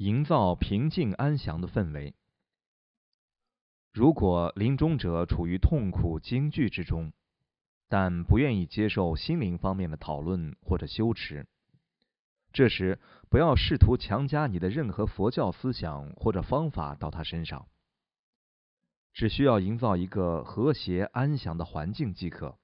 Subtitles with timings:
[0.00, 2.14] 营造平静安详的氛围。
[3.92, 7.12] 如果临终者处于痛苦惊惧之中，
[7.86, 11.46] 但不愿意接受心灵方面的讨论或者修持，
[12.50, 17.68] 这时不要试图强加你的任何佛教思想或者方法到他身上，
[19.12, 22.56] 只需要营造一个和谐安详的环境即可，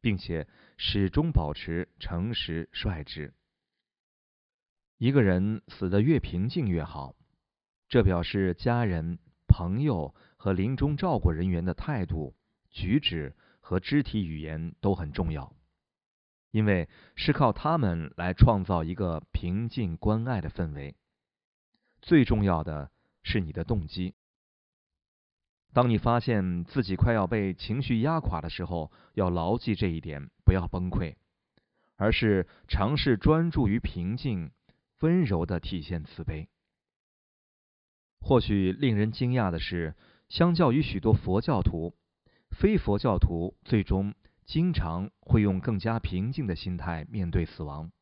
[0.00, 0.46] 并且
[0.76, 3.34] 始终保持诚实率直。
[4.98, 7.14] 一个人死得越平静越好，
[7.88, 12.34] 这表示家人、朋友和临终照顾人员的态度、
[12.70, 13.34] 举止。
[13.68, 15.52] 和肢体语言都很重要，
[16.52, 20.94] 因为是靠他们来创造一个平静关爱的氛围。
[22.00, 22.92] 最重要的
[23.24, 24.14] 是你的动机。
[25.72, 31.16] 当你发现自己快要被情绪压垮的时候，要牢记这一点，不要崩溃，
[31.96, 34.52] 而是尝试专注于平静、
[35.00, 36.48] 温柔的体现慈悲。
[38.20, 39.94] 或许令人惊讶的是，
[40.28, 41.94] 相较于许多佛教徒。
[42.50, 47.92] 非佛教徒最终经常会用更加平静的心态面对死亡。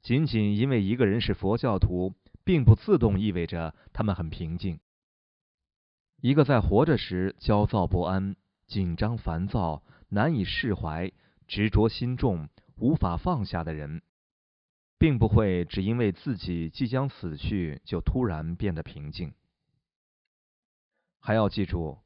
[0.00, 2.14] 仅仅因为一个人是佛教徒，
[2.44, 4.80] 并不自动意味着他们很平静。
[6.20, 8.36] 一个在活着时焦躁不安、
[8.66, 11.12] 紧张烦躁、难以释怀、
[11.46, 14.00] 执着心重、无法放下的人，
[14.98, 19.32] 并不会只因为自己即将死去就突然变得平静。
[21.20, 21.98] 还要记住。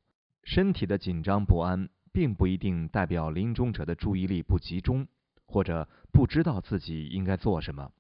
[0.42, 5.06] 身体的紧张不安，并不一定代表临终者的注意力不集中，
[5.44, 7.92] 或者不知道自己应该做什么。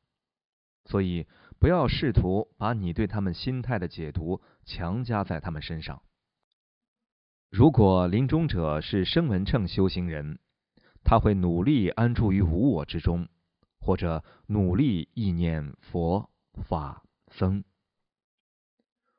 [0.86, 1.26] 所以，
[1.60, 6.02] 不要试图把你对他们心态的解读强加在他们身上。
[7.50, 10.38] 如果临终者是声闻乘修行人，
[11.04, 13.28] 他会努力安住于无我之中，
[13.80, 16.30] 或者努力意念佛
[16.68, 17.64] 法僧。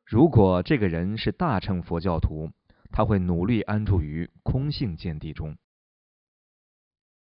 [0.06, 2.52] 如果这个人是大乘佛教徒，
[2.92, 5.58] 他会努力安住于空性见地中。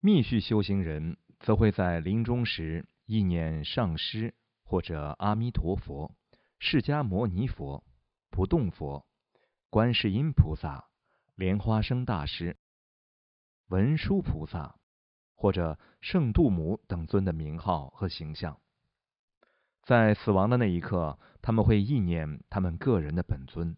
[0.00, 6.14] 密续修行人则会在临终时意念上师或者阿弥陀佛、
[6.60, 7.84] 释迦牟尼佛、
[8.30, 9.06] 不动佛、
[9.70, 10.88] 观世音菩萨、
[11.34, 12.56] 莲花生大师、
[13.66, 14.76] 文殊菩萨
[15.38, 18.58] 或者圣杜姆等尊的名号和形象。
[19.84, 23.76] 在死亡的那一刻，他们会意念他们个人的本尊。